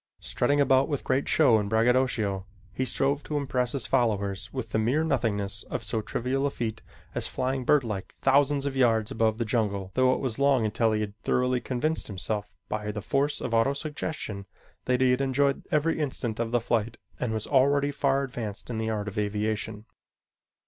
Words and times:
Strutting 0.19 0.59
about 0.59 0.87
with 0.89 1.03
great 1.03 1.27
show 1.29 1.59
and 1.59 1.69
braggadocio, 1.69 2.47
he 2.73 2.85
strove 2.85 3.21
to 3.21 3.37
impress 3.37 3.73
his 3.73 3.85
followers 3.85 4.51
with 4.51 4.71
the 4.71 4.79
mere 4.79 5.03
nothingness 5.03 5.61
of 5.69 5.83
so 5.83 6.01
trivial 6.01 6.47
a 6.47 6.49
feat 6.49 6.81
as 7.13 7.27
flying 7.27 7.63
birdlike 7.65 8.15
thousands 8.19 8.65
of 8.65 8.75
yards 8.75 9.11
above 9.11 9.37
the 9.37 9.45
jungle, 9.45 9.91
though 9.93 10.11
it 10.15 10.19
was 10.19 10.39
long 10.39 10.65
until 10.65 10.91
he 10.93 11.01
had 11.01 11.13
thoroughly 11.21 11.61
convinced 11.61 12.07
himself 12.07 12.57
by 12.67 12.91
the 12.91 13.03
force 13.03 13.39
of 13.39 13.53
autosuggestion 13.53 14.45
that 14.85 15.01
he 15.01 15.11
had 15.11 15.21
enjoyed 15.21 15.67
every 15.69 15.99
instant 15.99 16.39
of 16.39 16.49
the 16.49 16.59
flight 16.59 16.97
and 17.19 17.31
was 17.31 17.45
already 17.45 17.91
far 17.91 18.23
advanced 18.23 18.71
in 18.71 18.79
the 18.79 18.89
art 18.89 19.07
of 19.07 19.19
aviation. 19.19 19.85